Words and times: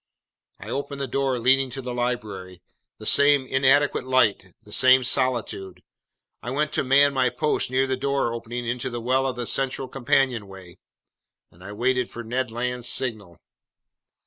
I 0.59 0.67
opened 0.71 0.99
the 0.99 1.05
door 1.05 1.37
leading 1.37 1.69
to 1.69 1.81
the 1.83 1.93
library. 1.93 2.63
The 2.97 3.05
same 3.05 3.45
inadequate 3.45 4.07
light, 4.07 4.51
the 4.63 4.73
same 4.73 5.03
solitude. 5.03 5.83
I 6.41 6.49
went 6.49 6.73
to 6.73 6.83
man 6.83 7.13
my 7.13 7.29
post 7.29 7.69
near 7.69 7.85
the 7.85 7.95
door 7.95 8.33
opening 8.33 8.67
into 8.67 8.89
the 8.89 8.99
well 8.99 9.27
of 9.27 9.35
the 9.35 9.45
central 9.45 9.87
companionway. 9.87 10.79
I 11.51 11.71
waited 11.73 12.09
for 12.09 12.23
Ned 12.23 12.49
Land's 12.49 12.89
signal. 12.89 13.37